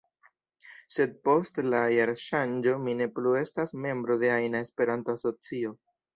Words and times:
Sed 0.95 1.11
post 1.27 1.59
la 1.73 1.81
jarŝanĝo 1.95 2.73
mi 2.87 2.97
ne 3.03 3.09
plu 3.19 3.35
estas 3.43 3.75
membro 3.85 4.19
de 4.25 4.33
ajna 4.39 4.65
Esperanto-asocio. 4.69 5.77